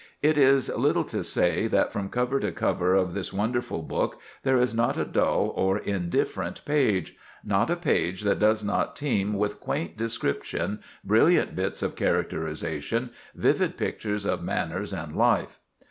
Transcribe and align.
It 0.23 0.35
is 0.35 0.67
little 0.75 1.03
to 1.03 1.23
say 1.23 1.67
that 1.67 1.93
from 1.93 2.09
cover 2.09 2.39
to 2.39 2.51
cover 2.51 2.95
of 2.95 3.13
this 3.13 3.31
wonderful 3.31 3.83
book 3.83 4.19
there 4.41 4.57
is 4.57 4.73
not 4.73 4.97
a 4.97 5.05
dull 5.05 5.53
or 5.55 5.77
indifferent 5.77 6.65
page—not 6.65 7.69
a 7.69 7.75
page 7.75 8.23
that 8.23 8.39
does 8.39 8.63
not 8.63 8.95
teem 8.95 9.33
with 9.33 9.59
quaint 9.59 9.97
description, 9.97 10.79
brilliant 11.03 11.55
bits 11.55 11.83
of 11.83 11.95
characterization, 11.95 13.11
vivid 13.35 13.77
pictures 13.77 14.25
of 14.25 14.41
manners 14.41 14.91
and 14.91 15.15
life. 15.15 15.59